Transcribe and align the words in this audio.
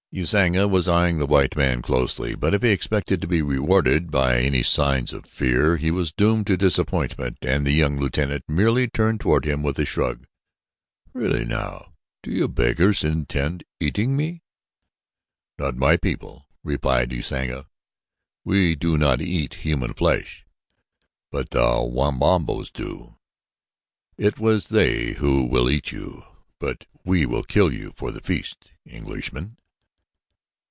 Usanga 0.13 0.67
was 0.69 0.89
eyeing 0.89 1.19
the 1.19 1.25
white 1.25 1.55
man 1.55 1.81
closely, 1.81 2.35
but 2.35 2.53
if 2.53 2.63
he 2.63 2.67
expected 2.71 3.21
to 3.21 3.27
be 3.29 3.41
rewarded 3.41 4.11
by 4.11 4.39
any 4.41 4.61
signs 4.61 5.13
of 5.13 5.25
fear, 5.25 5.77
he 5.77 5.89
was 5.89 6.11
doomed 6.11 6.47
to 6.47 6.57
disappointment 6.57 7.37
and 7.43 7.65
the 7.65 7.71
young 7.71 7.97
lieutenant 7.97 8.43
merely 8.45 8.89
turned 8.89 9.21
toward 9.21 9.45
him 9.45 9.63
with 9.63 9.79
a 9.79 9.85
shrug: 9.85 10.27
"Really 11.13 11.45
now, 11.45 11.93
do 12.21 12.29
you 12.29 12.49
beggars 12.49 13.05
intend 13.05 13.63
eating 13.79 14.17
me?" 14.17 14.43
"Not 15.57 15.77
my 15.77 15.95
people," 15.95 16.45
replied 16.61 17.13
Usanga. 17.13 17.67
"We 18.43 18.75
do 18.75 18.97
not 18.97 19.21
eat 19.21 19.53
human 19.63 19.93
flesh, 19.93 20.45
but 21.31 21.51
the 21.51 21.59
Wamabos 21.61 22.69
do. 22.73 23.17
It 24.17 24.41
is 24.41 24.65
they 24.65 25.13
who 25.13 25.45
will 25.45 25.69
eat 25.69 25.93
you, 25.93 26.21
but 26.59 26.85
we 27.05 27.25
will 27.25 27.43
kill 27.43 27.71
you 27.71 27.93
for 27.95 28.11
the 28.11 28.19
feast, 28.19 28.73
Englishman." 28.85 29.55